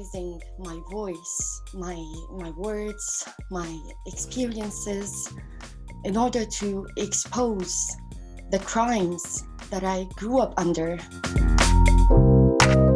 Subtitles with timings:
[0.00, 1.94] utilizing my voice, my
[2.30, 5.28] my words, my experiences
[6.04, 7.96] in order to expose
[8.50, 10.96] the crimes that I grew up under.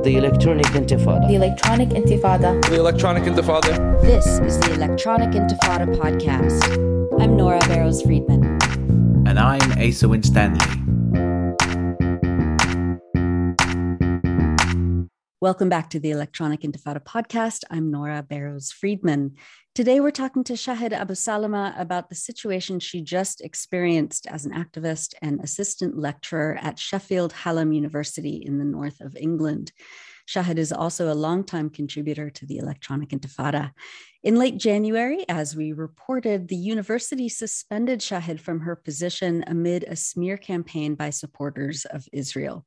[0.02, 1.28] The Electronic Intifada.
[1.28, 2.62] The Electronic Intifada.
[2.68, 4.00] The Electronic Intifada.
[4.02, 7.20] This is the Electronic Intifada podcast.
[7.20, 8.58] I'm Nora Barrows Friedman.
[9.26, 10.93] And I'm Asa Winstanley.
[15.44, 17.64] Welcome back to the Electronic Intifada podcast.
[17.70, 19.34] I'm Nora Barrows Friedman.
[19.74, 25.12] Today, we're talking to Shahd Abusalama about the situation she just experienced as an activist
[25.20, 29.70] and assistant lecturer at Sheffield Hallam University in the north of England.
[30.26, 33.72] Shahd is also a longtime contributor to the Electronic Intifada.
[34.22, 39.94] In late January, as we reported, the university suspended Shahd from her position amid a
[39.94, 42.64] smear campaign by supporters of Israel.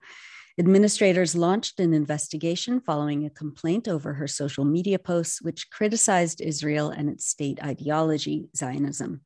[0.59, 6.89] Administrators launched an investigation following a complaint over her social media posts, which criticized Israel
[6.89, 9.21] and its state ideology, Zionism.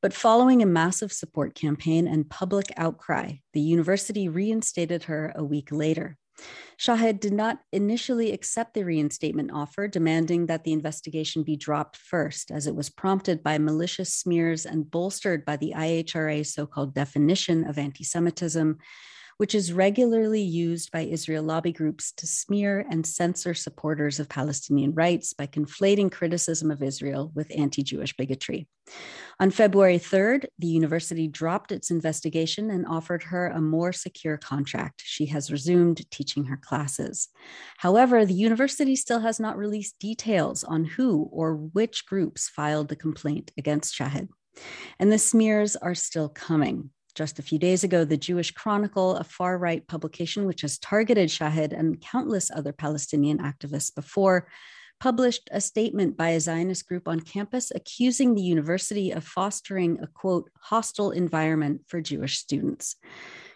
[0.00, 5.70] But following a massive support campaign and public outcry, the university reinstated her a week
[5.70, 6.16] later.
[6.78, 12.50] Shahd did not initially accept the reinstatement offer, demanding that the investigation be dropped first,
[12.50, 17.64] as it was prompted by malicious smears and bolstered by the IHRA's so called definition
[17.64, 18.78] of anti Semitism,
[19.38, 24.94] which is regularly used by Israel lobby groups to smear and censor supporters of Palestinian
[24.94, 28.68] rights by conflating criticism of Israel with anti Jewish bigotry.
[29.40, 35.02] On February 3rd, the university dropped its investigation and offered her a more secure contract.
[35.04, 37.28] She has resumed teaching her classes.
[37.78, 42.96] However, the university still has not released details on who or which groups filed the
[42.96, 44.28] complaint against Shahd.
[44.98, 46.90] And the smears are still coming.
[47.14, 51.28] Just a few days ago, the Jewish Chronicle, a far right publication which has targeted
[51.28, 54.48] Shahd and countless other Palestinian activists before,
[54.98, 60.06] published a statement by a Zionist group on campus accusing the university of fostering a
[60.06, 62.96] quote, hostile environment for Jewish students.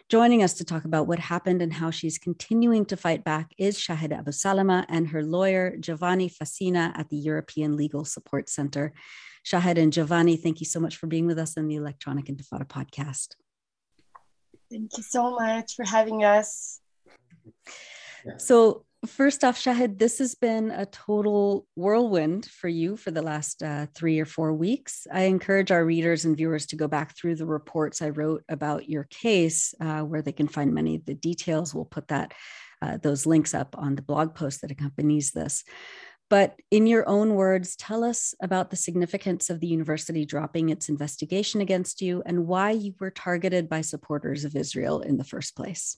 [0.09, 3.77] Joining us to talk about what happened and how she's continuing to fight back is
[3.77, 8.93] Shahd Abusalama and her lawyer, Giovanni Fassina, at the European Legal Support Center.
[9.43, 12.67] Shahd and Giovanni, thank you so much for being with us on the Electronic Intifada
[12.67, 13.35] podcast.
[14.69, 16.81] Thank you so much for having us.
[18.37, 23.63] So, first off, Shahd, this has been a total whirlwind for you for the last
[23.63, 25.07] uh, three or four weeks.
[25.11, 28.89] I encourage our readers and viewers to go back through the reports I wrote about
[28.89, 31.73] your case, uh, where they can find many of the details.
[31.73, 32.33] We'll put that
[32.81, 35.63] uh, those links up on the blog post that accompanies this.
[36.29, 40.89] But in your own words, tell us about the significance of the university dropping its
[40.89, 45.55] investigation against you and why you were targeted by supporters of Israel in the first
[45.55, 45.97] place.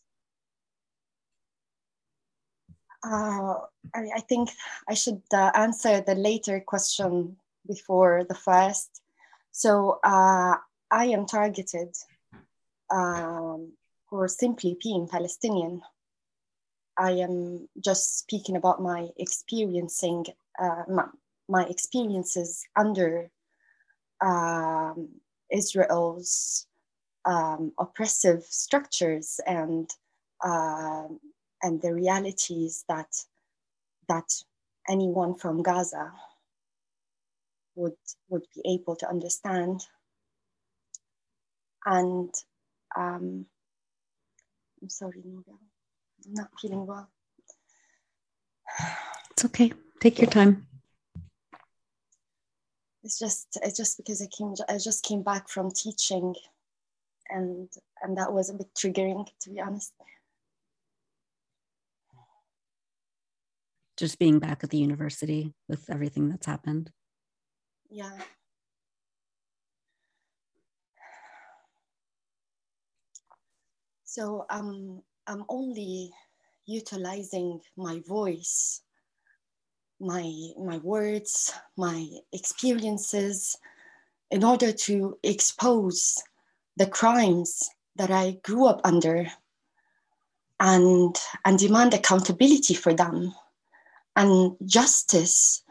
[3.04, 3.56] Uh,
[3.96, 4.50] I, I, think
[4.88, 9.02] I should uh, answer the later question before the first.
[9.52, 10.56] So uh,
[10.92, 11.96] I am targeted
[12.92, 13.72] um,
[14.10, 15.82] for simply being Palestinian.
[17.00, 20.26] I am just speaking about my experiencing
[20.62, 21.06] uh, my,
[21.48, 23.32] my, experiences under
[24.22, 25.08] um,
[25.50, 26.68] Israel's
[27.24, 29.90] um, oppressive structures and
[30.44, 31.08] uh,
[31.64, 33.16] and the realities that
[34.10, 34.30] that
[34.90, 36.12] anyone from Gaza
[37.76, 39.80] would would be able to understand.
[41.86, 42.34] And
[42.98, 43.46] um,
[44.82, 45.69] I'm sorry, Nora.
[46.30, 47.10] I'm not feeling well.
[49.32, 49.74] It's okay.
[50.00, 50.68] Take your time.
[53.04, 56.36] It's just it's just because I came I just came back from teaching
[57.30, 57.68] and
[58.04, 59.92] and that was a bit triggering to be honest.
[63.98, 66.92] Just being back at the university with everything that's happened.
[67.90, 68.12] Yeah.
[74.04, 76.12] So um I'm only
[76.66, 78.82] utilizing my voice,
[80.00, 80.24] my,
[80.58, 83.56] my words, my experiences
[84.32, 86.24] in order to expose
[86.78, 89.28] the crimes that I grew up under
[90.60, 91.16] and,
[91.46, 93.32] and demand accountability for them.
[94.16, 95.62] And justice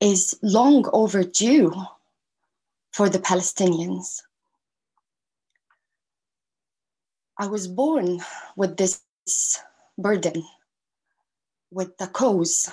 [0.00, 1.74] is long overdue
[2.90, 4.22] for the Palestinians.
[7.42, 8.20] I was born
[8.54, 9.02] with this
[9.98, 10.46] burden,
[11.72, 12.70] with the cause,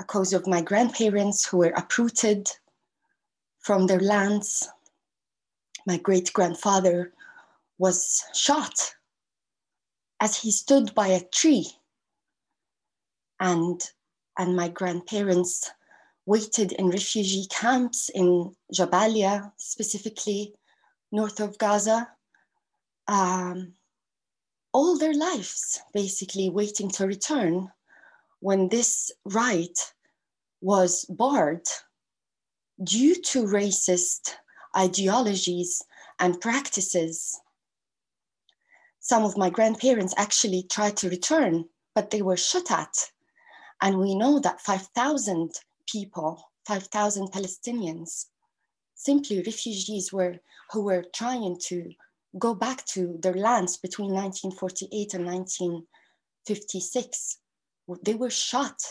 [0.00, 2.50] a cause of my grandparents who were uprooted
[3.60, 4.68] from their lands.
[5.86, 7.12] My great grandfather
[7.78, 8.96] was shot
[10.18, 11.68] as he stood by a tree
[13.38, 13.80] and
[14.36, 15.70] and my grandparents
[16.26, 20.56] waited in refugee camps in Jabalia, specifically
[21.12, 22.17] north of Gaza,
[23.08, 23.72] um,
[24.72, 27.70] all their lives, basically waiting to return
[28.40, 29.92] when this right
[30.60, 31.66] was barred
[32.84, 34.34] due to racist
[34.76, 35.82] ideologies
[36.20, 37.40] and practices.
[39.00, 41.64] Some of my grandparents actually tried to return,
[41.94, 43.10] but they were shot at.
[43.80, 45.54] And we know that 5,000
[45.86, 48.26] people, 5,000 Palestinians,
[48.94, 50.38] simply refugees were,
[50.72, 51.92] who were trying to
[52.36, 57.38] go back to their lands between 1948 and 1956.
[58.04, 58.82] They were shot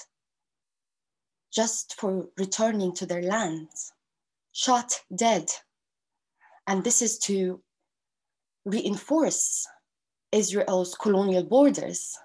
[1.53, 3.93] just for returning to their lands,
[4.51, 5.51] shot dead.
[6.65, 7.61] And this is to
[8.65, 9.67] reinforce
[10.31, 12.17] Israel's colonial borders.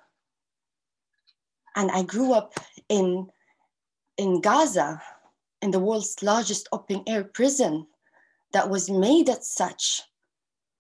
[1.76, 2.54] And I grew up
[2.88, 3.28] in,
[4.18, 5.00] in Gaza,
[5.60, 7.86] in the world's largest open air prison
[8.52, 10.02] that was made as such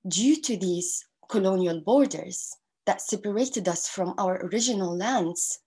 [0.08, 2.56] due to these colonial borders
[2.86, 5.60] that separated us from our original lands,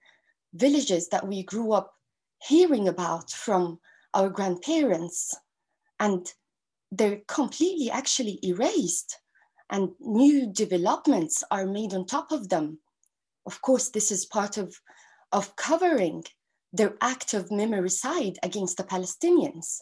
[0.53, 1.93] villages that we grew up
[2.41, 3.79] hearing about from
[4.13, 5.33] our grandparents,
[5.99, 6.33] and
[6.91, 9.19] they're completely actually erased,
[9.69, 12.79] and new developments are made on top of them.
[13.45, 14.79] Of course, this is part of,
[15.31, 16.23] of covering
[16.73, 19.81] their act of memoricide against the Palestinians.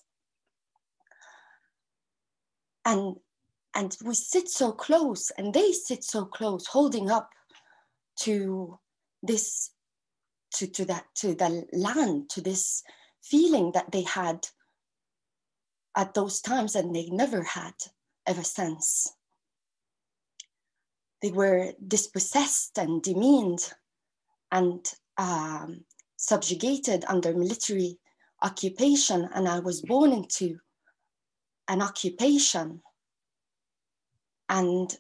[2.86, 3.16] And
[3.76, 7.30] and we sit so close and they sit so close holding up
[8.20, 8.80] to
[9.22, 9.72] this
[10.54, 12.84] to, to that to the land to this
[13.24, 14.48] feeling that they had
[15.96, 17.74] at those times and they never had
[18.28, 19.14] ever since.
[21.22, 23.74] They were dispossessed and demeaned
[24.52, 24.86] and
[25.18, 25.86] um,
[26.18, 27.98] subjugated under military
[28.44, 30.58] occupation and i was born into
[31.70, 32.82] an occupation
[34.54, 34.98] and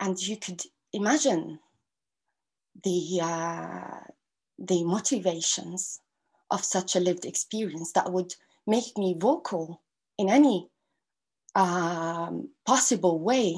[0.00, 1.58] and you could imagine
[2.82, 4.00] the uh,
[4.58, 6.00] the motivations
[6.50, 8.34] of such a lived experience that would
[8.66, 9.82] make me vocal
[10.18, 10.68] in any
[11.54, 13.56] um, possible way,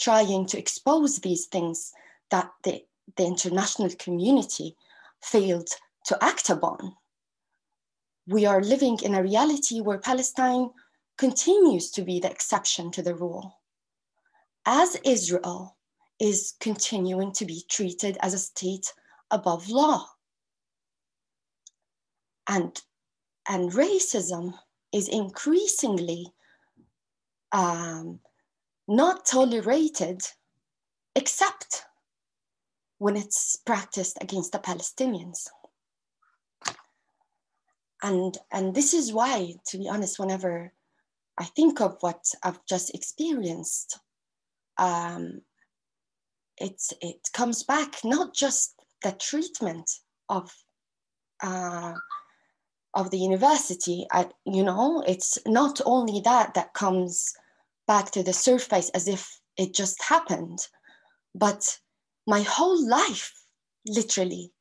[0.00, 1.92] trying to expose these things
[2.30, 2.84] that the,
[3.16, 4.76] the international community
[5.22, 5.68] failed
[6.04, 6.94] to act upon.
[8.26, 10.70] We are living in a reality where Palestine
[11.16, 13.57] continues to be the exception to the rule
[14.68, 15.78] as Israel
[16.20, 18.92] is continuing to be treated as a state
[19.30, 20.04] above law.
[22.46, 22.78] And,
[23.48, 24.52] and racism
[24.92, 26.34] is increasingly
[27.50, 28.20] um,
[28.86, 30.20] not tolerated
[31.16, 31.84] except
[32.98, 35.48] when it's practiced against the Palestinians.
[38.02, 40.74] And, and this is why, to be honest, whenever
[41.38, 43.98] I think of what I've just experienced,
[44.78, 45.42] um,
[46.56, 49.90] it's, it comes back not just the treatment
[50.28, 50.50] of
[51.42, 51.94] uh,
[52.94, 54.06] of the university.
[54.10, 57.34] I, you know, it's not only that that comes
[57.86, 60.58] back to the surface as if it just happened,
[61.34, 61.78] but
[62.26, 63.32] my whole life,
[63.86, 64.52] literally,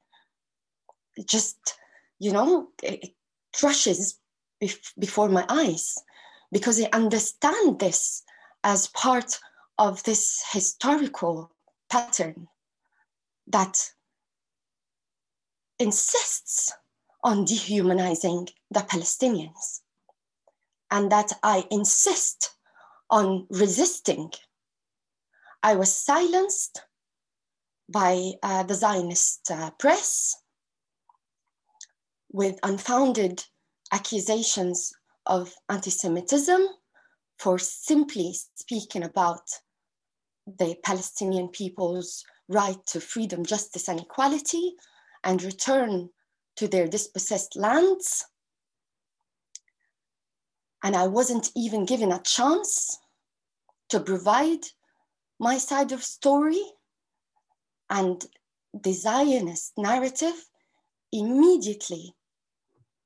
[1.25, 1.77] just
[2.19, 3.13] you know, it
[3.55, 4.19] crushes
[4.61, 5.95] bef- before my eyes
[6.51, 8.23] because I understand this
[8.63, 9.39] as part
[9.77, 11.51] of this historical
[11.89, 12.47] pattern
[13.47, 13.91] that
[15.79, 16.73] insists
[17.23, 19.81] on dehumanizing the Palestinians
[20.89, 22.51] and that I insist
[23.09, 24.31] on resisting.
[25.63, 26.81] I was silenced
[27.89, 30.35] by uh, the Zionist uh, press
[32.31, 33.43] with unfounded
[33.91, 34.93] accusations
[35.25, 36.61] of anti Semitism
[37.39, 39.41] for simply speaking about
[40.47, 44.75] the Palestinian people's right to freedom, justice, and equality,
[45.23, 46.09] and return
[46.55, 48.25] to their dispossessed lands.
[50.83, 52.97] And I wasn't even given a chance
[53.89, 54.65] to provide
[55.39, 56.63] my side of story.
[57.89, 58.23] And
[58.73, 60.35] the Zionist narrative
[61.11, 62.13] immediately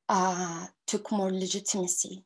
[0.10, 2.24] uh, took more legitimacy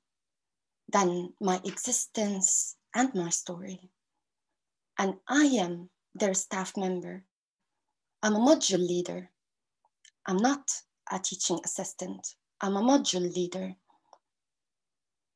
[0.91, 3.91] than my existence and my story
[4.97, 7.23] and I am their staff member.
[8.23, 9.29] I'm a module leader.
[10.25, 10.71] I'm not
[11.11, 12.35] a teaching assistant.
[12.61, 13.75] I'm a module leader.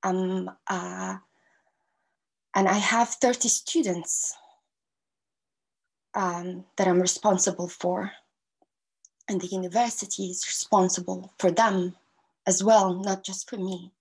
[0.01, 1.17] I'm, uh,
[2.55, 4.35] and I have 30 students
[6.13, 8.11] um, that I'm responsible for.
[9.27, 11.95] And the university is responsible for them
[12.47, 13.91] as well, not just for me.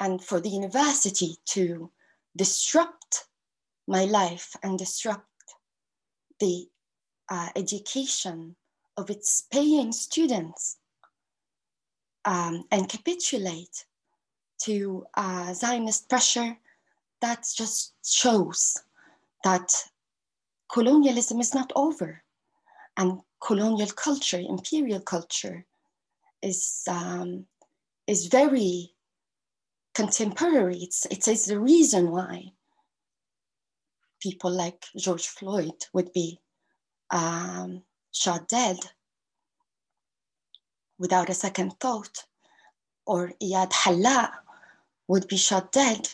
[0.00, 1.90] And for the university to
[2.34, 3.26] disrupt
[3.86, 5.26] my life and disrupt
[6.40, 6.68] the
[7.28, 8.56] uh, education
[8.96, 10.78] of its paying students
[12.24, 13.84] um, and capitulate
[14.62, 16.56] to uh, Zionist pressure,
[17.20, 18.76] that just shows
[19.44, 19.72] that
[20.72, 22.22] colonialism is not over
[22.96, 25.64] and colonial culture, imperial culture,
[26.42, 27.46] is um,
[28.06, 28.92] is very
[29.94, 30.78] contemporary.
[30.78, 32.52] It's it is the reason why
[34.22, 36.38] people like George Floyd would be
[37.10, 38.78] um, shot dead
[40.98, 42.24] without a second thought,
[43.04, 44.30] or Iyad Hallaq
[45.08, 46.08] would be shot dead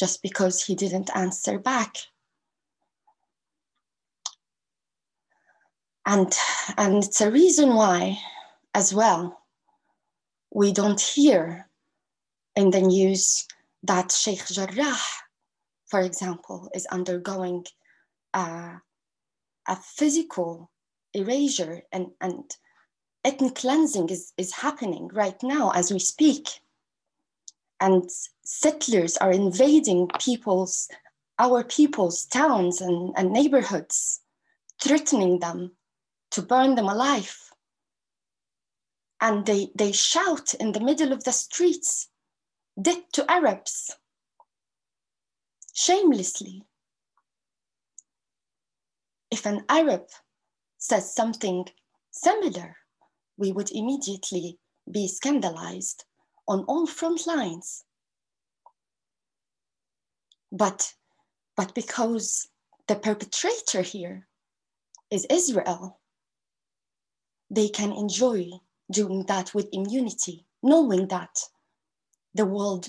[0.00, 1.96] just because he didn't answer back.
[6.06, 6.32] And,
[6.78, 8.18] and it's a reason why,
[8.74, 9.42] as well,
[10.54, 11.68] we don't hear
[12.56, 13.46] in the news
[13.82, 14.96] that Sheikh Jarrah,
[15.88, 17.64] for example, is undergoing
[18.34, 18.74] uh,
[19.66, 20.70] a physical
[21.14, 22.44] erasure and, and
[23.24, 26.48] ethnic cleansing is, is happening right now as we speak.
[27.80, 28.10] And
[28.44, 30.88] settlers are invading people's,
[31.38, 34.20] our people's towns and, and neighborhoods,
[34.82, 35.72] threatening them
[36.32, 37.36] to burn them alive.
[39.20, 42.08] And they, they shout in the middle of the streets,
[42.80, 43.96] death to Arabs,
[45.78, 46.64] shamelessly.
[49.30, 50.08] If an Arab
[50.76, 51.66] says something
[52.10, 52.76] similar,
[53.36, 54.58] we would immediately
[54.90, 56.04] be scandalized
[56.48, 57.84] on all front lines.
[60.50, 60.94] But,
[61.56, 62.48] but because
[62.88, 64.26] the perpetrator here
[65.12, 66.00] is Israel,
[67.50, 68.50] they can enjoy
[68.90, 71.38] doing that with immunity, knowing that
[72.34, 72.88] the world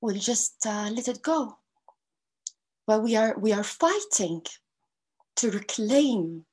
[0.00, 1.57] will just uh, let it go.
[2.88, 4.40] But we are, we are fighting
[5.36, 6.46] to reclaim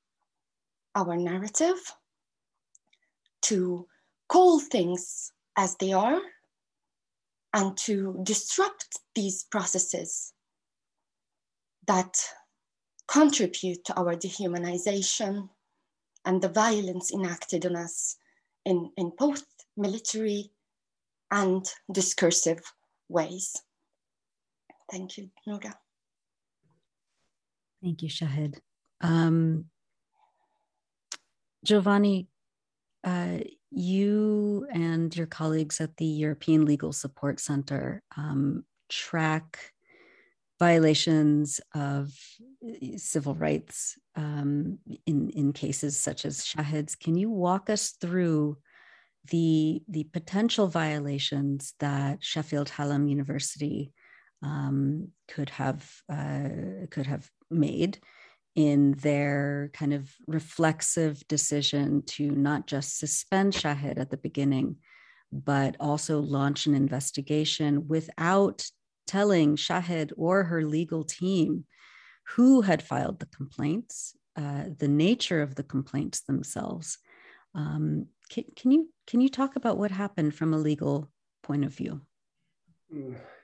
[0.93, 1.79] our narrative,
[3.43, 3.87] to
[4.27, 6.19] call things as they are,
[7.53, 10.33] and to disrupt these processes
[11.87, 12.17] that
[13.07, 15.47] contribute to our dehumanization
[16.25, 18.17] and the violence enacted on us
[18.65, 19.45] in, in both
[19.77, 20.51] military
[21.31, 22.59] and discursive
[23.07, 23.55] ways.
[24.91, 25.79] Thank you, Nora.
[27.85, 28.55] Thank you, Shahd.
[29.01, 29.65] Um,
[31.63, 32.27] Giovanni,
[33.03, 33.37] uh,
[33.69, 39.71] you and your colleagues at the European Legal Support Center um, track
[40.57, 42.11] violations of
[42.97, 46.95] civil rights um, in, in cases such as Shahd's.
[46.95, 48.57] Can you walk us through
[49.29, 53.93] the, the potential violations that Sheffield Hallam University
[54.41, 56.49] um, could have uh,
[56.91, 57.99] could have made
[58.55, 64.77] in their kind of reflexive decision to not just suspend Shahd at the beginning,
[65.31, 68.65] but also launch an investigation without
[69.07, 71.65] telling Shahd or her legal team
[72.35, 76.97] who had filed the complaints, uh, the nature of the complaints themselves.
[77.53, 81.09] Um, can, can, you can you talk about what happened from a legal
[81.43, 82.01] point of view?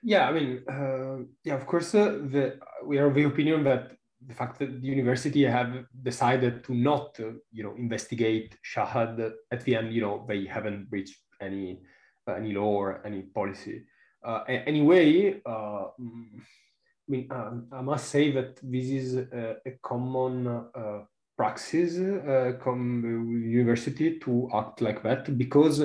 [0.03, 3.91] Yeah, I mean, uh, yeah, of course, uh, the, we are of the opinion that
[4.25, 9.63] the fact that the university have decided to not, uh, you know, investigate Shahd at
[9.65, 11.81] the end, you know, they haven't breached any
[12.27, 13.83] uh, any law or any policy.
[14.23, 20.47] Uh, anyway, uh, I mean, um, I must say that this is a, a common
[20.47, 20.99] uh,
[21.35, 25.81] praxis uh, university to act like that because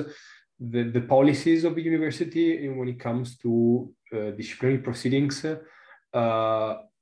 [0.59, 3.93] the, the policies of the university when it comes to
[4.37, 5.45] disciplinary proceedings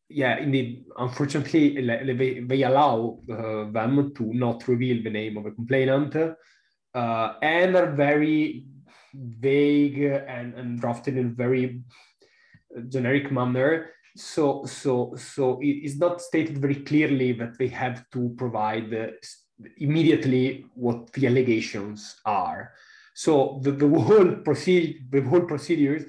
[0.10, 1.82] yeah, indeed, unfortunately,
[2.14, 7.76] they, they allow uh, them to not reveal the name of a complainant uh, and
[7.76, 8.66] are very
[9.14, 11.82] vague and, and drafted in a very
[12.90, 13.92] generic manner.
[14.16, 19.08] So, so, so it is not stated very clearly that they have to provide uh,
[19.78, 22.74] immediately what the allegations are.
[23.16, 26.04] So the, the whole procedure, the whole procedures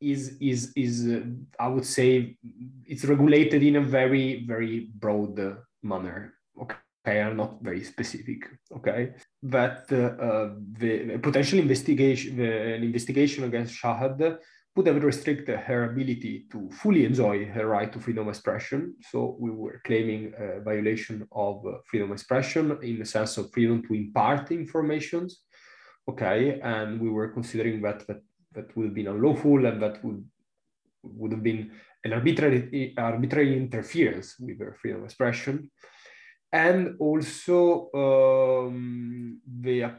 [0.00, 1.20] is is is uh,
[1.58, 2.36] I would say
[2.84, 6.34] it's regulated in a very very broad uh, manner.
[6.60, 8.40] Okay, are not very specific.
[8.76, 9.96] Okay, but uh,
[10.26, 14.38] uh the potential investigation, the, an investigation against Shahd
[14.78, 18.94] would have restricted her ability to fully enjoy her right to freedom of expression.
[19.10, 23.50] So we were claiming a violation of uh, freedom of expression in the sense of
[23.52, 25.42] freedom to impart informations.
[26.08, 28.22] Okay, and we were considering that that,
[28.54, 30.24] that would have been unlawful and that would
[31.02, 31.70] would have been
[32.04, 35.70] an arbitrary arbitrary interference with their freedom of expression.
[36.50, 39.90] And also um, the, uh,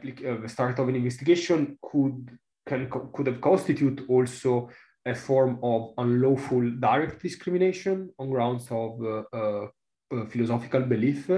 [0.42, 2.36] the start of an investigation could
[2.66, 4.68] can could have constitute also
[5.06, 9.66] a form of unlawful direct discrimination on grounds of uh, uh,
[10.28, 11.30] philosophical belief,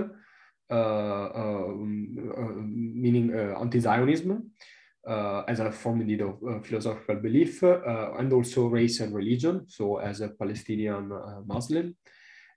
[0.72, 2.62] Uh, uh, um, uh,
[3.02, 4.50] meaning anti-Zionism,
[5.48, 10.28] as a form indeed of philosophical belief, and also race and religion, so as a
[10.28, 11.12] Palestinian
[11.46, 11.94] Muslim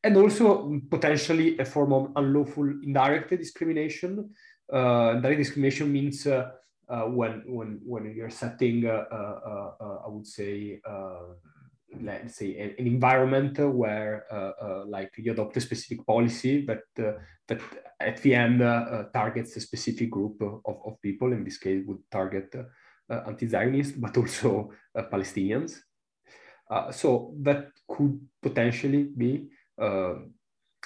[0.05, 4.29] and also potentially a form of unlawful indirect discrimination.
[4.71, 6.51] Uh, indirect discrimination means uh,
[6.87, 10.79] uh, when when when you're setting, uh, uh, I would say,
[12.01, 16.83] let's say, an, an environment where uh, uh, like you adopt a specific policy that
[16.99, 17.13] uh,
[17.47, 17.61] that
[17.99, 18.59] at the end
[19.13, 21.31] targets a specific group of, of people.
[21.31, 22.53] In this case, would target
[23.09, 25.79] anti-Zionists, but also Palestinians.
[26.91, 29.49] so that could potentially be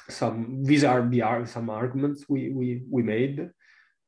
[0.09, 3.49] some these are the some arguments we we we made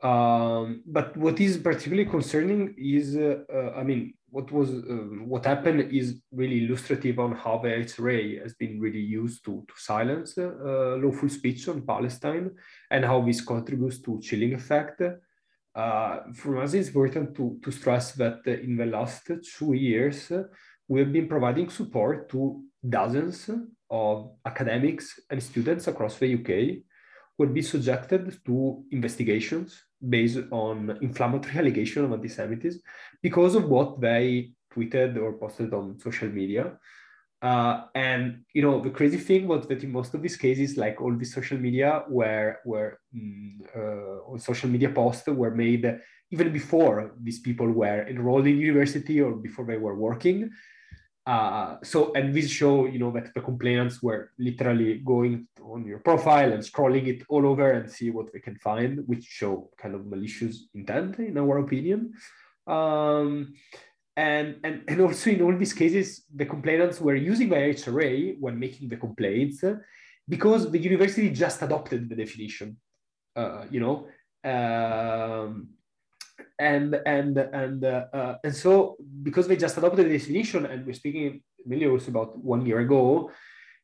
[0.02, 5.46] um, but what is particularly concerning is, uh, uh, I mean, what was um, what
[5.46, 10.38] happened is really illustrative on how the IHRA has been really used to, to silence
[10.38, 12.52] uh, uh, lawful speech on Palestine
[12.90, 15.02] and how this contributes to chilling effect.
[15.76, 20.32] Uh, for us, it's important to, to stress that in the last two years,
[20.88, 23.50] we have been providing support to dozens
[23.90, 26.84] of academics and students across the UK
[27.38, 32.82] who will be subjected to investigations based on inflammatory allegation of anti-Semitism
[33.22, 36.78] because of what they tweeted or posted on social media.
[37.42, 41.02] Uh, and you know the crazy thing was that in most of these cases, like
[41.02, 47.14] all these social media were were mm, uh, social media posts were made even before
[47.22, 50.50] these people were enrolled in university or before they were working.
[51.26, 56.00] Uh, so, and this show, you know, that the complainants were literally going on your
[56.00, 59.94] profile and scrolling it all over and see what they can find, which show kind
[59.94, 62.14] of malicious intent, in our opinion.
[62.66, 63.54] Um,
[64.18, 68.60] and, and, and also in all these cases, the complainants were using the IHRA when
[68.60, 69.64] making the complaints
[70.28, 72.78] because the university just adopted the definition,
[73.36, 74.08] uh, you know.
[74.44, 75.70] Um,
[76.62, 81.02] and and and uh, uh, and so because they just adopted the definition and we're
[81.04, 83.30] speaking mainly also about one year ago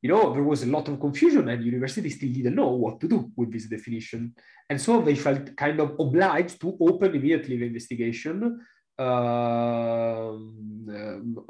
[0.02, 3.08] you know there was a lot of confusion and universities still didn't know what to
[3.08, 4.34] do with this definition.
[4.70, 8.60] And so they felt kind of obliged to open immediately the investigation
[9.00, 10.32] uh,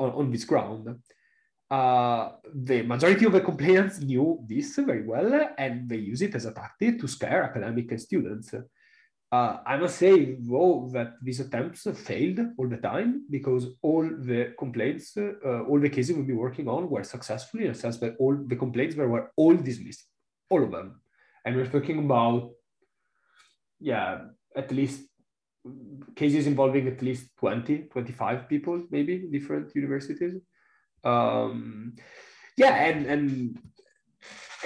[0.03, 0.95] on, on this ground.
[1.69, 6.45] Uh, the majority of the complainants knew this very well and they use it as
[6.45, 8.53] a tactic to scare academic students
[9.31, 14.53] uh, I must say, though, that these attempts failed all the time because all the
[14.57, 18.15] complaints, uh, all the cases we've been working on were successful in a sense that
[18.19, 20.05] all the complaints were, were all dismissed,
[20.49, 21.01] all of them.
[21.43, 22.51] And we're talking about,
[23.81, 24.19] yeah,
[24.55, 25.01] at least
[26.15, 30.35] cases involving at least 20, 25 people, maybe, different universities.
[31.03, 31.95] Um,
[32.55, 33.59] yeah, and, and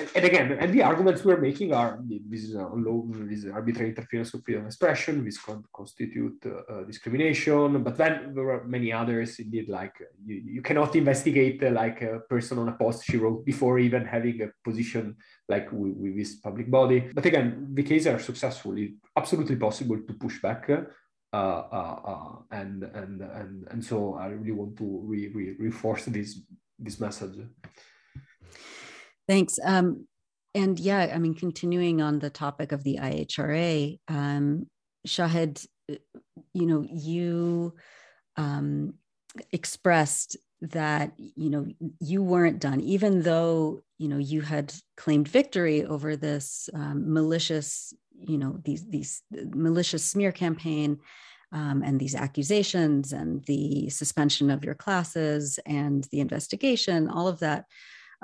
[0.01, 3.51] and, and, again, and the arguments we're making are this is, a low, this is
[3.51, 7.83] arbitrary interference with freedom of expression, this con- constitute uh, discrimination.
[7.83, 9.39] But then there are many others.
[9.39, 13.45] Indeed, like you, you cannot investigate uh, like a person on a post she wrote
[13.45, 15.15] before even having a position
[15.47, 17.11] like with, with this public body.
[17.13, 18.77] But again, the cases are successful.
[18.77, 20.69] It's absolutely possible to push back.
[20.69, 20.83] Uh,
[21.33, 26.41] uh, uh, and and and and so I really want to re- re- reinforce this
[26.77, 27.37] this message.
[29.31, 29.59] Thanks.
[29.63, 30.07] Um,
[30.53, 34.67] and yeah, I mean, continuing on the topic of the IHRA, um,
[35.07, 35.95] Shahd, uh,
[36.53, 37.73] you know, you
[38.35, 38.95] um,
[39.53, 41.65] expressed that you know
[42.01, 47.93] you weren't done, even though you know you had claimed victory over this um, malicious,
[48.13, 50.99] you know, these these uh, malicious smear campaign.
[51.53, 57.39] Um, and these accusations and the suspension of your classes and the investigation, all of
[57.39, 57.65] that.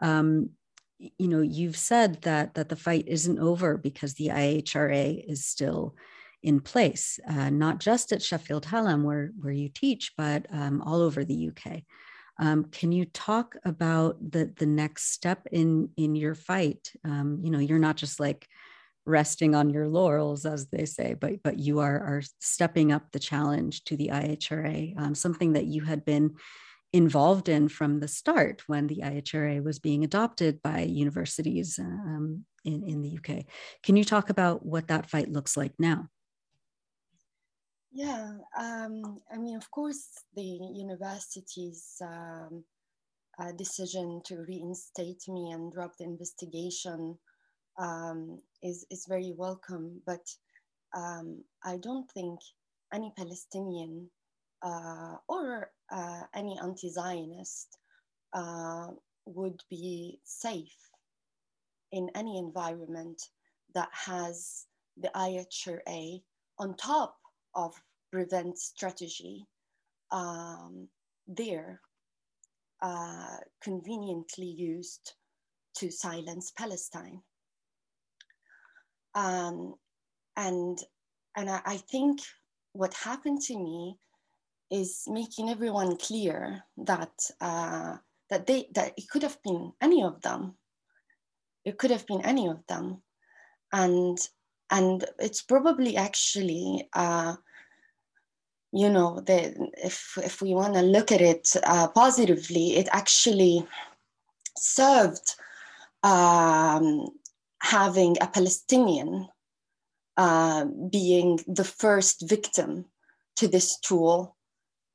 [0.02, 0.52] Um,
[1.00, 5.96] you know you've said that that the fight isn't over because the IHRA is still
[6.44, 11.02] in place, uh, not just at Sheffield Hallam where where you teach, but um, all
[11.02, 11.82] over the UK.
[12.40, 16.92] Um, can you talk about the the next step in in your fight?
[17.04, 18.48] Um, you know, you're not just like
[19.06, 23.20] resting on your laurels, as they say, but but you are are stepping up the
[23.20, 26.36] challenge to the IHRA, um, something that you had been
[26.94, 32.84] involved in from the start when the IHRA was being adopted by universities um, in,
[32.88, 33.46] in the UK.
[33.84, 36.10] Can you talk about what that fight looks like now?
[37.92, 42.64] Yeah, um, I mean, of course, the university's um,
[43.40, 47.18] uh, decision to reinstate me and drop the investigation
[47.80, 50.22] um, is, is very welcome, but
[50.96, 52.40] um, I don't think
[52.94, 54.10] any Palestinian
[55.28, 57.78] or uh, any anti Zionist
[58.34, 58.88] uh,
[59.26, 60.78] would be safe
[61.92, 63.22] in any environment
[63.74, 64.66] that has
[64.98, 66.22] the IHRA
[66.60, 67.16] on top
[67.56, 67.74] of
[68.12, 69.46] prevent strategy
[70.12, 70.88] um,
[71.28, 71.82] there
[72.82, 75.14] uh, conveniently used
[75.76, 77.22] to silence Palestine.
[79.16, 79.76] Um,
[80.36, 80.78] and
[81.36, 82.22] and I, I think
[82.74, 83.98] what happened to me
[84.70, 87.98] is making everyone clear that uh,
[88.30, 90.56] that they that it could have been any of them.
[91.66, 93.02] It could have been any of them,
[93.72, 94.18] and
[94.70, 97.36] and it's probably actually uh,
[98.72, 103.66] you know the if if we want to look at it uh, positively, it actually
[104.58, 105.36] served
[106.04, 107.08] um,
[107.62, 109.28] having a Palestinian
[110.18, 112.86] uh, being the first victim
[113.36, 114.37] to this tool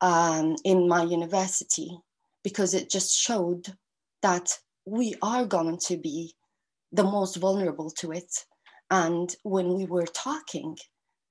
[0.02, 1.96] um, in my university
[2.42, 3.74] because it just showed
[4.20, 6.34] that we are going to be
[6.90, 8.44] the most vulnerable to it.
[8.90, 10.76] And when we were talking,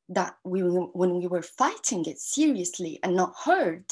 [0.10, 3.86] that we when we were fighting it seriously and not heard,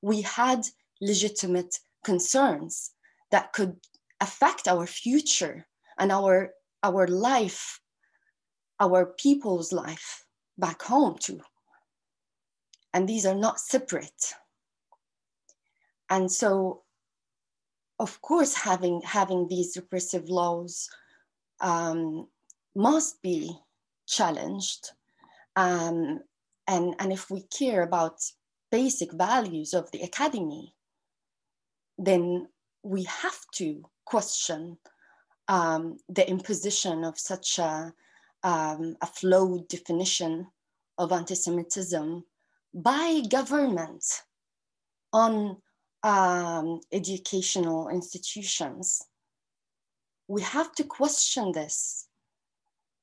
[0.00, 0.66] we had
[1.00, 2.92] legitimate concerns
[3.30, 3.76] that could
[4.20, 5.66] affect our future
[5.98, 6.50] and our
[6.82, 7.80] our life,
[8.78, 10.24] our people's life
[10.56, 11.40] back home too
[12.92, 14.34] and these are not separate.
[16.08, 16.82] And so,
[17.98, 20.88] of course, having, having these repressive laws
[21.60, 22.26] um,
[22.74, 23.56] must be
[24.06, 24.90] challenged.
[25.56, 26.20] Um,
[26.66, 28.20] and, and if we care about
[28.70, 30.74] basic values of the academy,
[31.98, 32.48] then
[32.82, 34.78] we have to question
[35.48, 37.92] um, the imposition of such a,
[38.42, 40.46] um, a flawed definition
[40.98, 42.24] of anti-Semitism
[42.72, 44.04] by government
[45.12, 45.56] on
[46.02, 49.02] um, educational institutions.
[50.28, 52.06] We have to question this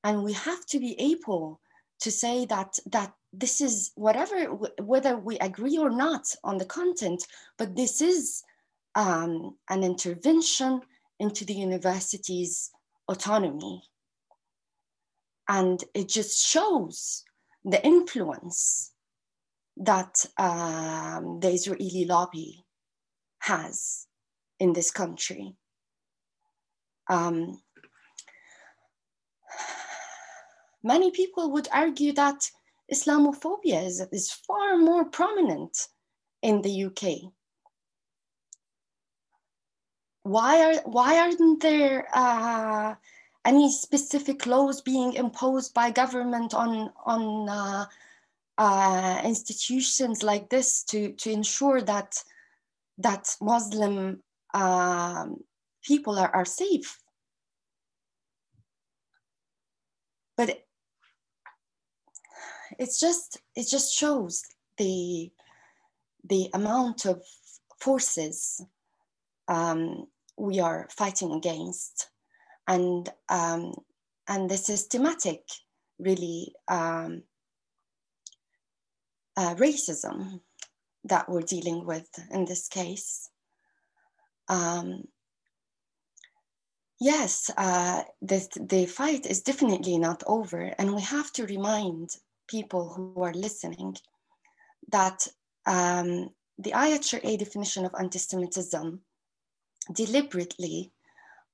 [0.03, 1.59] and we have to be able
[1.99, 4.45] to say that that this is whatever
[4.81, 7.25] whether we agree or not on the content
[7.57, 8.43] but this is
[8.95, 10.81] um, an intervention
[11.19, 12.71] into the university's
[13.09, 13.83] autonomy
[15.49, 17.23] and it just shows
[17.65, 18.91] the influence
[19.81, 22.65] that um, the Israeli lobby
[23.39, 24.07] has
[24.59, 25.55] in this country.
[27.09, 27.61] Um,
[30.83, 32.41] many people would argue that
[32.91, 35.87] Islamophobia is, is far more prominent
[36.41, 37.31] in the UK.
[40.23, 42.95] Why, are, why aren't there uh,
[43.45, 47.85] any specific laws being imposed by government on, on uh,
[48.57, 52.23] uh, institutions like this to, to ensure that
[52.99, 55.37] that Muslim um,
[55.83, 56.99] people are, are safe.
[60.35, 60.63] But
[62.79, 64.43] it's just it just shows
[64.77, 65.31] the
[66.27, 67.23] the amount of
[67.79, 68.61] forces
[69.47, 72.09] um, we are fighting against,
[72.67, 73.73] and um,
[74.27, 75.43] and the systematic
[75.99, 77.23] really um,
[79.37, 80.41] uh, racism
[81.05, 83.29] that we're dealing with in this case.
[84.49, 85.03] Um,
[86.99, 92.09] yes, uh, the, the fight is definitely not over, and we have to remind
[92.47, 93.95] people who are listening
[94.91, 95.27] that
[95.65, 99.01] um, the IHRA definition of anti Semitism
[99.93, 100.91] deliberately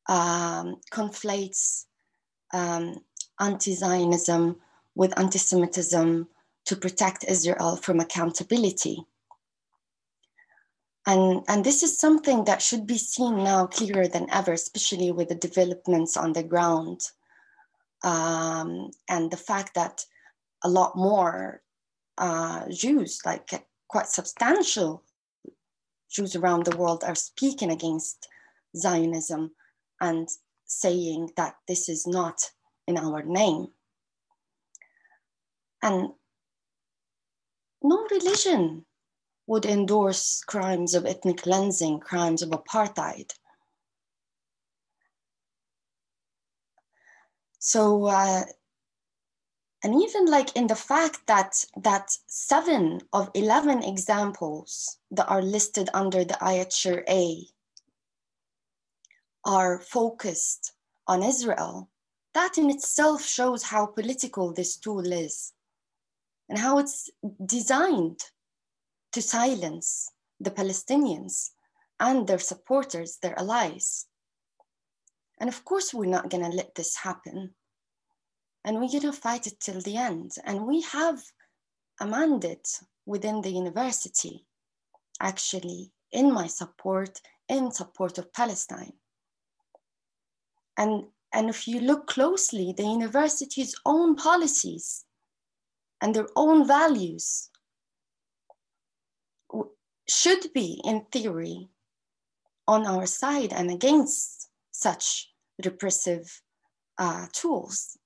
[0.08, 1.86] um, conflates
[2.54, 2.96] um,
[3.40, 4.58] anti Zionism
[4.96, 6.28] with anti Semitism
[6.66, 9.06] to protect Israel from accountability.
[11.06, 15.30] And, and this is something that should be seen now clearer than ever, especially with
[15.30, 17.02] the developments on the ground
[18.04, 20.06] um, and the fact that
[20.64, 21.62] a lot more
[22.18, 23.50] uh, Jews, like
[23.88, 25.04] quite substantial
[26.10, 28.28] Jews around the world, are speaking against
[28.78, 29.52] Zionism
[30.00, 30.30] and
[30.66, 32.52] saying that this is not
[32.88, 33.68] in our name.
[35.82, 36.10] And
[37.84, 38.86] no religion
[39.46, 43.32] would endorse crimes of ethnic cleansing, crimes of apartheid.
[47.60, 48.44] So, uh,
[49.84, 55.90] and even like in the fact that that seven of 11 examples that are listed
[55.94, 57.42] under the IHRA
[59.46, 60.72] are focused
[61.06, 61.90] on Israel,
[62.34, 65.52] that in itself shows how political this tool is
[66.50, 67.10] and how it's
[67.46, 68.20] designed
[69.12, 71.52] to silence the Palestinians
[72.00, 74.06] and their supporters, their allies.
[75.40, 77.54] And of course, we're not going to let this happen.
[78.66, 80.32] And we're going to fight it till the end.
[80.46, 81.22] And we have
[82.00, 84.46] a mandate within the university,
[85.22, 88.94] actually, in my support, in support of Palestine.
[90.78, 95.06] And, and if you look closely, the university's own policies
[96.04, 97.50] and their own values
[100.10, 101.70] should be, in theory,
[102.68, 105.32] on our side and against such
[105.64, 106.42] repressive
[106.98, 107.98] uh, tools.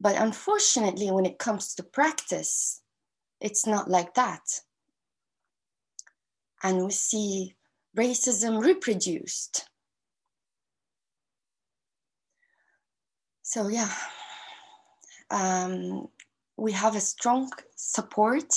[0.00, 2.82] But unfortunately, when it comes to practice,
[3.40, 4.60] it's not like that.
[6.62, 7.56] And we see
[7.96, 9.68] racism reproduced
[13.54, 13.92] So yeah,
[15.34, 16.08] um,
[16.56, 18.52] we have a strong support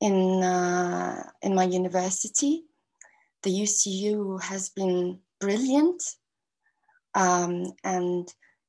[0.00, 2.64] in uh, in my university.
[3.42, 6.02] The UCU has been brilliant,
[7.14, 8.26] um, and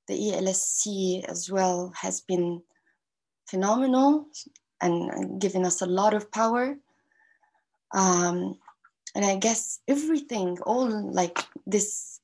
[0.07, 2.61] the ELSC as well has been
[3.49, 4.27] phenomenal
[4.81, 6.77] and given us a lot of power.
[7.93, 8.59] Um,
[9.15, 12.19] and I guess everything, all like this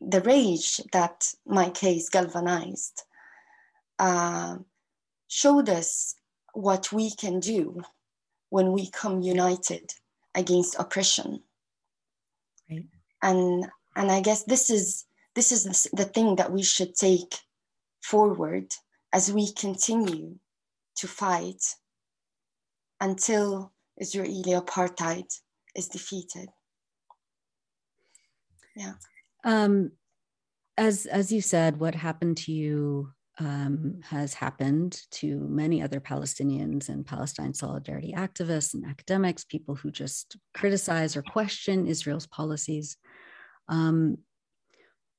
[0.00, 3.02] the rage that my case galvanized
[3.98, 4.58] uh,
[5.28, 6.14] showed us
[6.52, 7.82] what we can do
[8.50, 9.92] when we come united
[10.34, 11.42] against oppression.
[12.70, 12.86] Right.
[13.22, 15.04] And and I guess this is
[15.34, 17.34] this is the thing that we should take
[18.02, 18.72] forward
[19.12, 20.36] as we continue
[20.96, 21.62] to fight
[23.00, 25.26] until Israeli apartheid
[25.74, 26.48] is defeated.
[28.76, 28.94] Yeah.
[29.44, 29.92] Um,
[30.76, 36.88] as as you said, what happened to you um, has happened to many other Palestinians
[36.88, 42.96] and Palestine solidarity activists and academics, people who just criticize or question Israel's policies.
[43.68, 44.18] Um,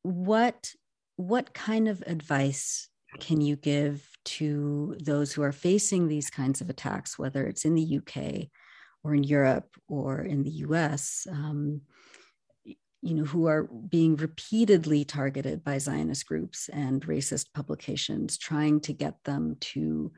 [0.04, 0.72] what
[1.18, 6.70] what kind of advice can you give to those who are facing these kinds of
[6.70, 8.50] attacks, whether it's in the UK
[9.04, 11.26] or in Europe or in the US?
[11.32, 11.82] Um,
[13.06, 18.94] you know, who are being repeatedly targeted by Zionist groups and racist publications, trying to
[18.94, 20.12] get them to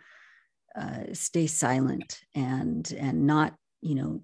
[0.73, 4.21] uh, stay silent and and not, you know,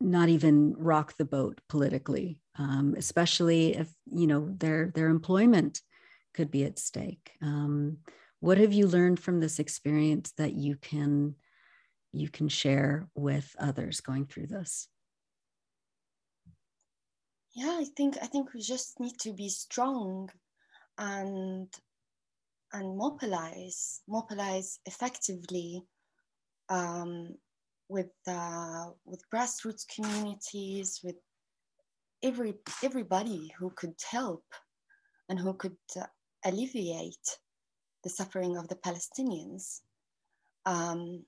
[0.00, 5.80] not even rock the boat politically, um, especially if you know their their employment
[6.34, 7.32] could be at stake.
[7.42, 7.98] Um,
[8.38, 11.34] what have you learned from this experience that you can
[12.12, 14.86] you can share with others going through this?
[17.54, 20.28] Yeah i think i think we just need to be strong
[20.98, 21.68] and
[22.72, 25.82] and mobilize mobilize effectively
[26.68, 27.34] um,
[27.88, 31.16] with uh, with grassroots communities with
[32.22, 34.44] every everybody who could help
[35.28, 36.06] and who could uh,
[36.44, 37.38] alleviate
[38.02, 39.80] the suffering of the palestinians.
[40.66, 41.24] Um,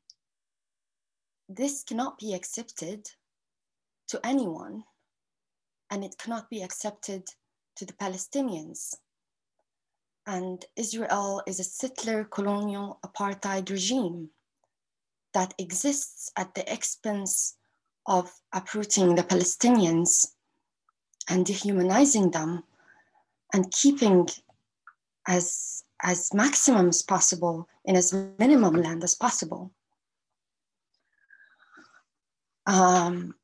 [1.48, 3.06] this cannot be accepted
[4.08, 4.82] to anyone
[5.90, 7.24] and it cannot be accepted
[7.76, 8.94] to the Palestinians.
[10.26, 14.30] And Israel is a settler colonial apartheid regime
[15.34, 17.56] that exists at the expense
[18.06, 20.26] of uprooting the Palestinians
[21.28, 22.64] and dehumanizing them
[23.52, 24.28] and keeping
[25.28, 29.72] as, as maximum as possible in as minimum land as possible.
[32.66, 33.34] Um,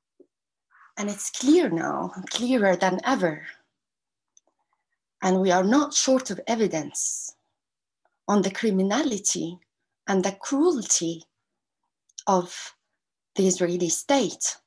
[1.02, 3.44] and it's clear now, clearer than ever.
[5.20, 7.34] And we are not short of evidence
[8.28, 9.58] on the criminality
[10.06, 11.24] and the cruelty
[12.28, 12.76] of
[13.34, 14.58] the Israeli state.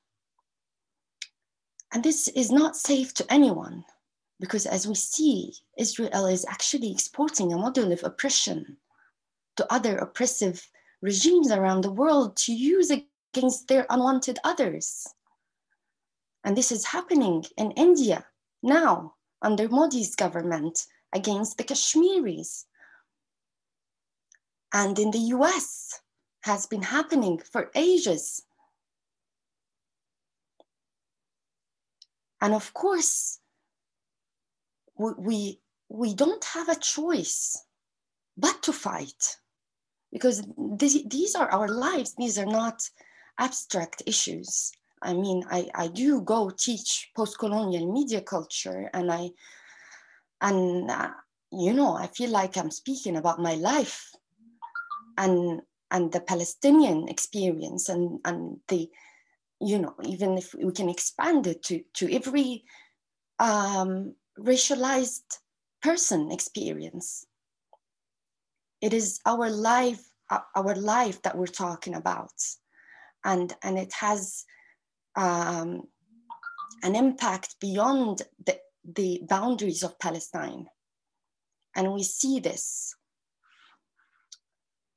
[1.93, 3.86] And this is not safe to anyone
[4.41, 8.76] because, as we see, Israel is actually exporting a model of oppression
[9.56, 10.67] to other oppressive
[11.02, 15.08] regimes around the world to use against their unwanted others.
[16.45, 18.25] And this is happening in India
[18.63, 22.65] now under Modi's government against the Kashmiris.
[24.71, 25.99] And in the US,
[26.45, 28.43] has been happening for ages.
[32.39, 33.39] And of course,
[34.95, 37.65] we, we, don't have a choice
[38.38, 39.38] but to fight
[40.12, 42.13] because this, these are our lives.
[42.15, 42.88] These are not
[43.39, 44.71] abstract issues.
[45.06, 49.30] I mean, I, I do go teach post-colonial media culture and I,
[50.41, 51.12] and uh,
[51.52, 54.12] you know, I feel like I'm speaking about my life
[55.18, 58.89] and, and the Palestinian experience and, and the,
[59.62, 62.65] you know, even if we can expand it to, to every
[63.39, 65.39] um, racialized
[65.82, 67.26] person experience.
[68.82, 70.04] It is our life,
[70.56, 72.34] our life that we're talking about.
[73.24, 74.46] And, and it has
[75.15, 75.84] um,
[76.84, 80.67] an impact beyond the, the boundaries of Palestine.
[81.75, 82.95] And we see this.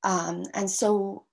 [0.04, 1.24] Um, and so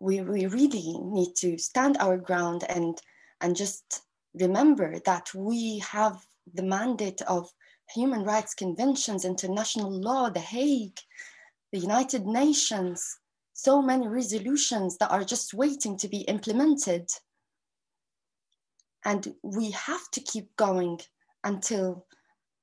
[0.00, 3.00] we, we really need to stand our ground and,
[3.40, 4.02] and just
[4.34, 7.50] remember that we have the mandate of
[7.94, 10.98] human rights conventions, international law, The Hague,
[11.72, 13.18] the United Nations,
[13.52, 17.08] so many resolutions that are just waiting to be implemented.
[19.04, 21.00] And we have to keep going
[21.44, 22.06] until,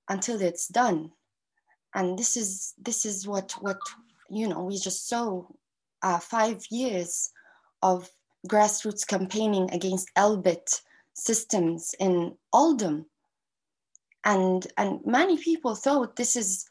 [0.10, 1.12] until it's done.
[1.94, 3.80] And this is, this is what, what,
[4.30, 5.44] you know, we just saw
[6.02, 7.32] uh, five years
[7.82, 8.10] of
[8.48, 10.82] grassroots campaigning against Elbit
[11.14, 13.06] systems in Oldham
[14.26, 16.66] and and many people thought this is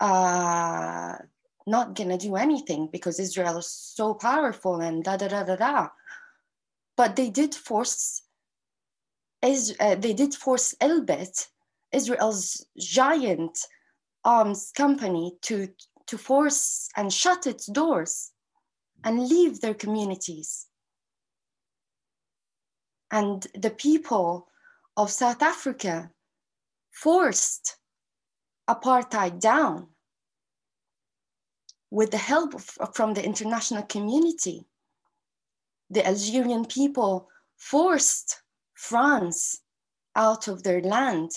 [0.00, 1.14] uh,
[1.66, 5.88] not gonna do anything because Israel is so powerful and da da da da da.
[6.96, 8.22] But they did force
[9.42, 11.48] is uh, they did force Elbit,
[11.92, 13.58] Israel's giant
[14.24, 15.68] arms company, to
[16.06, 18.32] to force and shut its doors
[19.04, 20.66] and leave their communities.
[23.10, 24.48] And the people
[24.96, 26.10] of South Africa
[26.90, 27.76] forced
[28.68, 29.88] apartheid down
[31.90, 34.66] with the help of, from the international community.
[35.90, 38.42] The Algerian people forced
[38.78, 39.60] France
[40.14, 41.32] out of their land.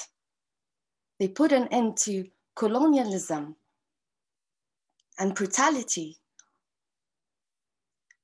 [1.20, 3.56] They put an end to colonialism
[5.18, 6.20] and brutality.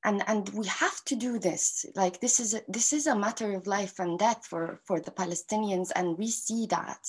[0.04, 1.88] And and we have to do this.
[1.96, 5.12] Like this is a, this is a matter of life and death for for the
[5.12, 7.04] palestinians and we see that.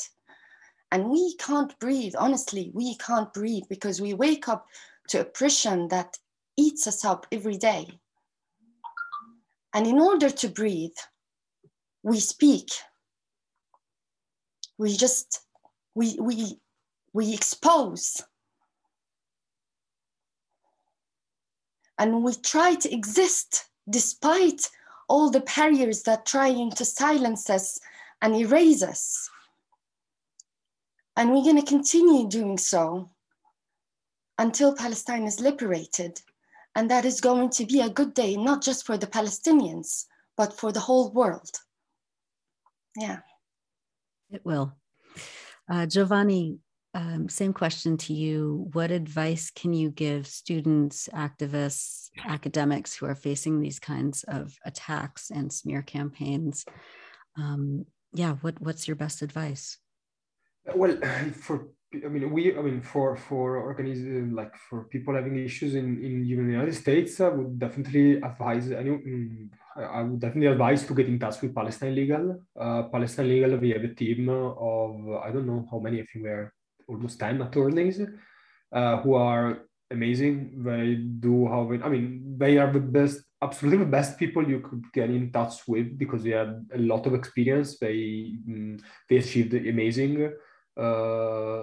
[0.91, 4.67] And we can't breathe honestly we can't breathe because we wake up
[5.09, 6.19] to oppression that
[6.57, 8.01] eats us up every day.
[9.75, 10.97] And in order to breathe
[12.03, 12.71] we speak
[14.79, 15.41] we just
[15.95, 16.59] we we
[17.13, 18.23] we expose
[21.99, 24.71] and we try to exist despite
[25.09, 27.79] all the barriers that trying to silence us
[28.23, 29.29] and erase us.
[31.17, 33.11] And we're going to continue doing so
[34.39, 36.21] until Palestine is liberated.
[36.77, 40.05] And that is going to be a good day, not just for the Palestinians,
[40.37, 41.51] but for the whole world.
[42.99, 43.19] Yeah.
[44.31, 44.77] It will.
[45.71, 46.59] Uh, Giovanni,
[46.95, 48.69] um, same question to you.
[48.73, 55.31] What advice can you give students, activists, academics who are facing these kinds of attacks
[55.31, 56.65] and smear campaigns?
[57.37, 59.79] Um, yeah, what, what's your best advice?
[60.75, 60.99] Well,
[61.33, 66.05] for I mean, we I mean for for organizing like for people having issues in
[66.05, 69.03] in the United States, I would definitely advise anyone.
[69.07, 69.49] Mm,
[69.99, 72.45] I would definitely advise to get in touch with Palestine Legal.
[72.61, 76.01] Uh, Palestine Legal, we have a team of I don't know how many.
[76.01, 76.53] I think we're
[76.87, 78.03] almost 10 attorneys
[78.73, 80.63] uh, who are amazing.
[80.65, 84.85] They do how I mean, they are the best, absolutely the best people you could
[84.93, 87.79] get in touch with because they have a lot of experience.
[87.79, 88.77] They um,
[89.09, 90.35] they achieved amazing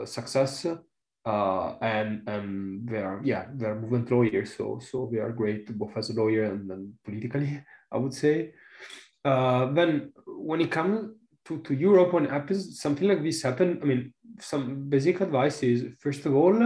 [0.06, 0.66] success.
[1.26, 6.12] Uh, and and they're yeah they're movement lawyers so so they are great both as
[6.12, 7.60] a lawyer and, and politically
[7.92, 8.54] I would say.
[9.24, 11.10] Uh, then when it comes
[11.46, 15.86] to, to Europe when happens something like this happen, I mean, some basic advice is
[16.00, 16.58] first of all,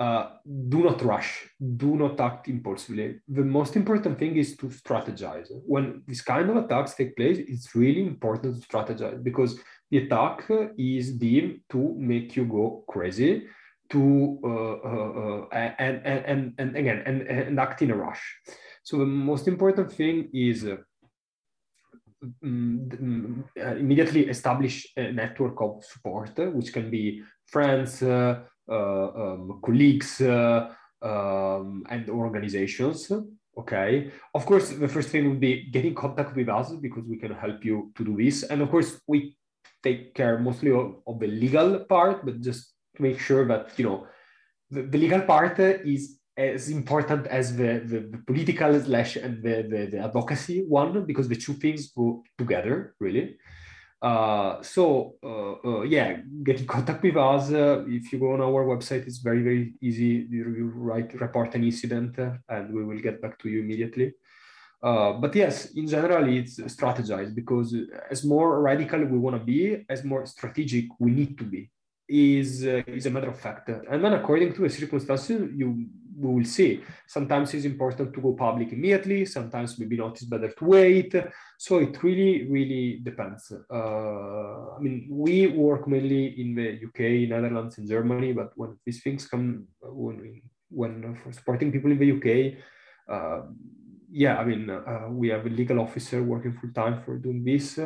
[0.00, 0.30] uh,
[0.68, 3.20] do not rush, do not act impulsively.
[3.28, 5.48] The most important thing is to strategize.
[5.66, 9.58] When this kind of attacks take place, it's really important to strategize because
[9.90, 13.46] the attack is deemed to make you go crazy,
[13.90, 18.22] to uh, uh, uh and, and, and, and again and, and act in a rush.
[18.82, 20.66] So the most important thing is
[22.42, 30.20] um, immediately establish a network of support, which can be friends, uh, uh, um, colleagues,
[30.20, 30.72] uh,
[31.02, 33.12] um, and organizations.
[33.56, 34.10] Okay.
[34.34, 37.32] Of course, the first thing would be get in contact with us because we can
[37.32, 38.42] help you to do this.
[38.42, 39.36] And of course, we
[39.84, 43.84] take care mostly of, of the legal part, but just to make sure that, you
[43.84, 44.06] know,
[44.70, 49.66] the, the legal part is as important as the, the, the political slash and the,
[49.70, 53.36] the, the, advocacy one because the two things go together really.
[54.02, 57.52] Uh, so uh, uh, yeah get in contact with us.
[57.52, 60.26] Uh, if you go on our website it's very very easy.
[60.28, 64.12] You, you write report an incident uh, and we will get back to you immediately
[64.88, 67.68] uh, but yes in general it's strategized because
[68.10, 71.70] as more radical we want to be as more strategic we need to be
[72.08, 72.62] is
[72.98, 75.68] is a matter of fact and then according to the circumstances you
[76.16, 76.82] we will see.
[77.06, 79.24] Sometimes it's important to go public immediately.
[79.26, 80.12] Sometimes maybe not.
[80.12, 81.14] It's better to wait.
[81.58, 83.52] So it really, really depends.
[83.52, 88.32] Uh, I mean, we work mainly in the UK, Netherlands, and Germany.
[88.32, 92.58] But when these things come, when when for supporting people in the UK,
[93.08, 93.46] uh,
[94.14, 97.78] yeah, I mean, uh, we have a legal officer working full time for doing this.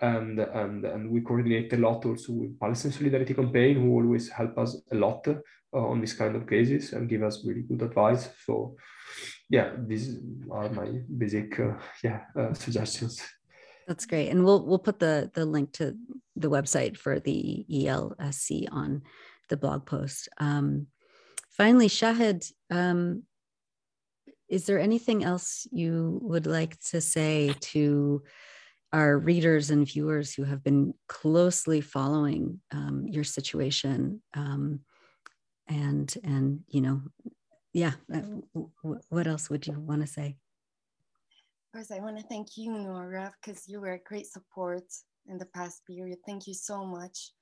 [0.00, 4.58] and, and and we coordinate a lot also with Palestine Solidarity Campaign, who always help
[4.58, 5.36] us a lot uh,
[5.72, 8.28] on this kind of cases and give us really good advice.
[8.44, 8.76] So
[9.48, 10.18] yeah, these
[10.50, 13.22] are my basic uh, yeah uh, suggestions.
[13.86, 15.96] That's great, and we'll we'll put the the link to
[16.34, 19.02] the website for the ELSC on
[19.48, 20.28] the blog post.
[20.38, 20.88] Um,
[21.50, 23.22] finally, Shahd, um,
[24.48, 28.22] is there anything else you would like to say to
[28.92, 34.22] our readers and viewers who have been closely following um, your situation?
[34.34, 34.80] Um,
[35.68, 37.00] and and you know
[37.72, 38.20] yeah uh,
[39.08, 40.36] what else would you want to say
[41.74, 44.84] of course I want to thank you, Nora, because you were a great support
[45.28, 46.16] in the past period.
[46.24, 47.32] Thank you so much.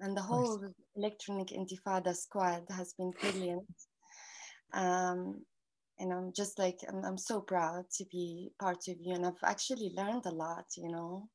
[0.00, 0.60] And the whole
[0.96, 3.64] Electronic Intifada squad has been brilliant.
[4.74, 5.40] Um,
[6.00, 9.14] and I'm just like, I'm, I'm so proud to be part of you.
[9.14, 11.28] And I've actually learned a lot, you know.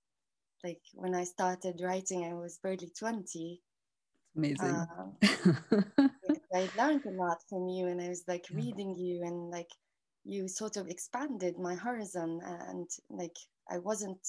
[0.64, 3.62] Like when I started writing, I was barely 20.
[4.36, 4.76] Amazing.
[4.76, 5.16] Um,
[6.54, 9.70] I learned a lot from you, and I was like reading you, and like
[10.24, 13.36] you sort of expanded my horizon, and like
[13.70, 14.20] I wasn't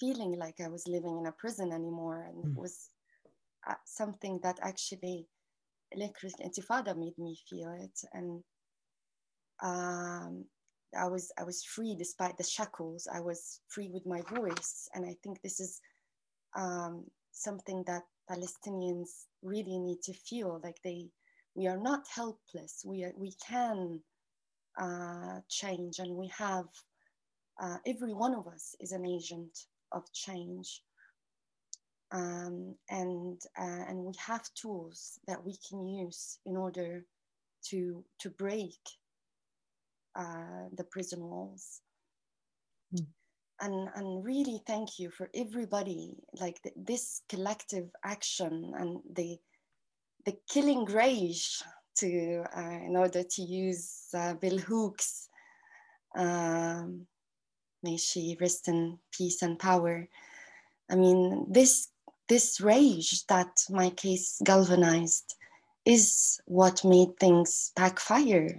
[0.00, 2.50] feeling like I was living in a prison anymore, and mm.
[2.50, 2.90] it was
[3.68, 5.26] uh, something that actually
[5.92, 8.42] Electric Intifada made me feel it, and
[9.62, 10.44] um,
[10.96, 13.08] I was I was free despite the shackles.
[13.12, 15.80] I was free with my voice, and I think this is
[16.56, 21.08] um, something that Palestinians really need to feel like they
[21.54, 22.84] we are not helpless.
[22.84, 24.00] We are, we can
[24.78, 26.66] uh, change, and we have
[27.60, 30.82] uh, every one of us is an agent of change.
[32.12, 37.04] Um, and uh, and we have tools that we can use in order
[37.70, 38.78] to to break
[40.16, 41.80] uh, the prison walls.
[42.94, 43.06] Mm
[43.60, 49.38] and and really thank you for everybody like th- this collective action and the
[50.26, 51.62] the killing rage
[51.96, 55.28] to uh, in order to use uh, Bell Hooks
[56.16, 57.06] um,
[57.82, 60.08] may she rest in peace and power.
[60.90, 61.88] I mean this
[62.28, 65.36] this rage that my case galvanized
[65.84, 68.58] is what made things backfire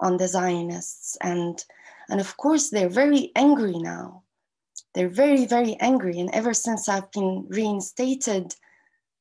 [0.00, 1.64] on the zionists and
[2.08, 4.24] and of course they're very angry now
[4.94, 6.20] they're very, very angry.
[6.20, 8.54] And ever since I've been reinstated,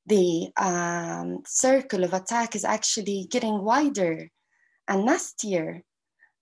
[0.06, 4.30] the um, circle of attack is actually getting wider
[4.88, 5.84] and nastier.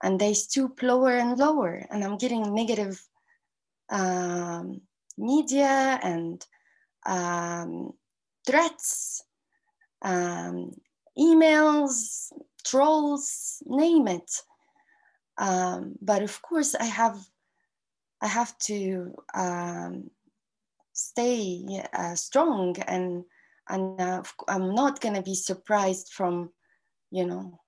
[0.03, 1.85] And they stoop lower and lower.
[1.89, 3.01] And I'm getting negative
[3.89, 4.81] um,
[5.17, 6.45] media and
[7.05, 7.91] um,
[8.45, 9.23] threats,
[10.01, 10.71] um,
[11.17, 14.31] emails, trolls, name it.
[15.37, 17.19] Um, but of course, I have
[18.21, 20.11] I have to um,
[20.93, 23.25] stay uh, strong and
[23.69, 26.51] and uh, I'm not to be surprised from,
[27.09, 27.59] you know,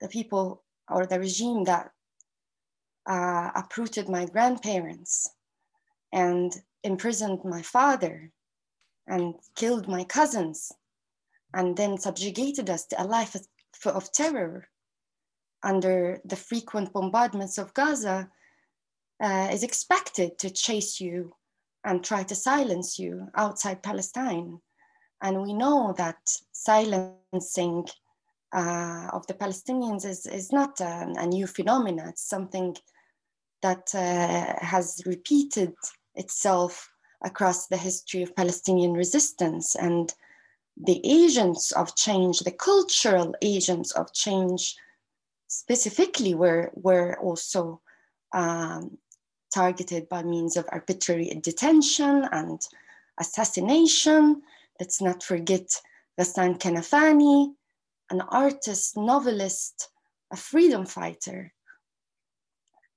[0.00, 1.90] the people or the regime that
[3.08, 5.30] uh, uprooted my grandparents
[6.12, 6.52] and
[6.84, 8.30] imprisoned my father
[9.06, 10.70] and killed my cousins
[11.54, 13.34] and then subjugated us to a life
[13.86, 14.68] of, terror
[15.62, 18.30] under the frequent bombardments of Gaza
[19.22, 21.34] uh, is expected to chase you
[21.84, 24.60] and try to silence you outside Palestine.
[25.22, 26.18] And we know that
[26.52, 27.86] silencing
[28.54, 32.08] uh, of the Palestinians is, is not a, a, new phenomenon.
[32.08, 32.76] It's something
[33.62, 35.74] that uh, has repeated
[36.14, 36.88] itself
[37.24, 39.74] across the history of Palestinian resistance.
[39.74, 40.14] And
[40.80, 44.76] the agents of change, the cultural agents of change,
[45.48, 47.80] specifically were, were also
[48.32, 48.98] um,
[49.52, 52.60] targeted by means of arbitrary detention and
[53.18, 54.42] assassination.
[54.78, 55.68] Let's not forget
[56.20, 57.54] Ghassan Kanafani,
[58.10, 59.88] an artist, novelist,
[60.32, 61.52] a freedom fighter.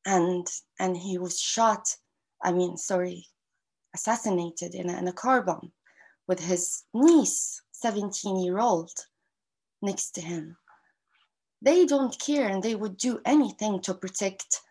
[0.06, 0.48] And,
[0.80, 1.96] and he was shot,
[2.44, 3.28] I mean, sorry,
[3.94, 5.72] assassinated in a, in a car bomb
[6.28, 8.92] with his niece, 17 year old,
[9.82, 10.58] next to him.
[11.62, 14.62] They don't care and they would do anything to protect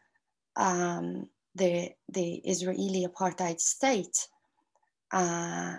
[0.56, 4.28] um, the, the Israeli apartheid state.
[5.12, 5.76] Uh,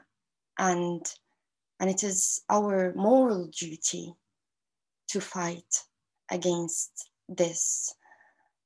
[0.57, 1.05] and,
[1.79, 4.13] and it is our moral duty
[5.09, 5.83] to fight
[6.29, 7.93] against this.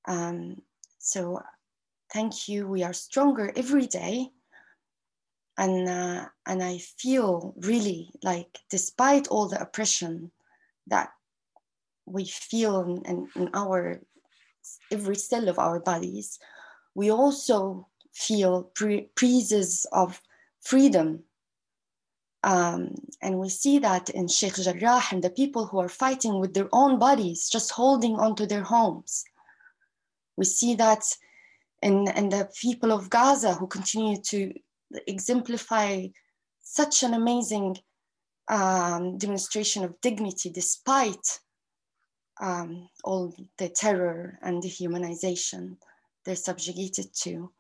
[0.08, 0.62] Um,
[1.00, 1.40] so
[2.14, 2.68] thank you.
[2.68, 4.30] We are stronger every day.
[5.58, 10.32] And, uh, and I feel really like, despite all the oppression
[10.88, 11.12] that
[12.06, 14.02] we feel in, in, our
[14.92, 16.40] every cell of our bodies,
[16.94, 20.22] we also feel pre- breezes of
[20.62, 21.24] freedom.
[22.44, 26.54] Um, and we see that in Sheikh Jarrah and the people who are fighting with
[26.54, 29.24] their own bodies, just holding onto their homes.
[30.38, 31.04] We see that
[31.82, 34.54] in, in the people of Gaza who continue to
[35.08, 36.08] exemplify
[36.62, 37.78] such an amazing
[38.48, 41.40] um, demonstration of dignity despite
[42.42, 45.78] um, all the terror and dehumanization
[46.26, 47.52] they're subjugated to.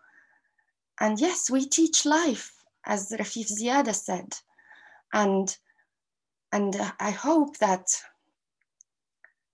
[0.99, 2.51] And yes, we teach life,
[2.85, 4.33] as Rafeef Ziadah said.
[5.13, 5.55] And,
[6.51, 7.87] and I hope that,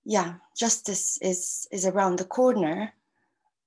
[0.05, 2.93] yeah, justice is, is around the corner.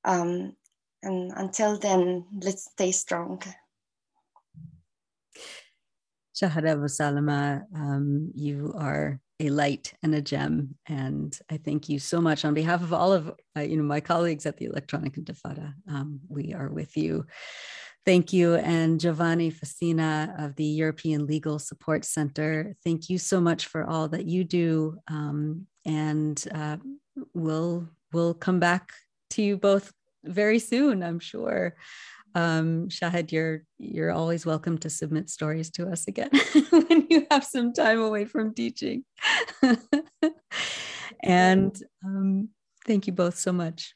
[0.05, 0.57] Um,
[1.03, 3.43] and until then, let's stay strong.
[6.35, 10.75] Shahd Abusalama, um, you are a light and a gem.
[10.87, 14.01] And I thank you so much on behalf of all of uh, you know my
[14.01, 15.75] colleagues at the Electronic Intifada.
[15.89, 17.27] Um, we are with you.
[18.05, 18.57] Thank you.
[18.57, 24.09] And Giovanni Fassina of the European Legal Support Center, thank you so much for all
[24.09, 24.99] that you do.
[25.09, 26.77] Um, and uh,
[27.33, 28.93] we'll we'll come back
[29.31, 29.93] to you both
[30.25, 31.77] very soon, I'm sure
[32.35, 36.31] um, Shahd, you're you're always welcome to submit stories to us again
[36.71, 39.05] when you have some time away from teaching.
[41.23, 42.49] and um,
[42.87, 43.95] thank you both so much.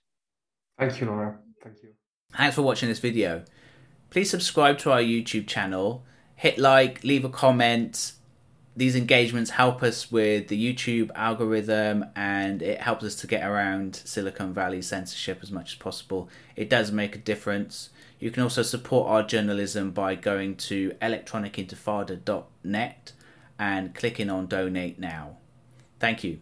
[0.78, 1.39] Thank you, Nora.
[1.62, 1.91] Thank you.
[2.36, 3.45] Thanks for watching this video.
[4.11, 6.05] Please subscribe to our YouTube channel,
[6.36, 8.12] hit like, leave a comment.
[8.76, 13.97] These engagements help us with the YouTube algorithm and it helps us to get around
[13.97, 16.28] Silicon Valley censorship as much as possible.
[16.55, 17.91] It does make a difference.
[18.19, 23.12] You can also support our journalism by going to electronicintifada.net
[23.59, 25.37] and clicking on donate now.
[26.01, 26.41] Thank you.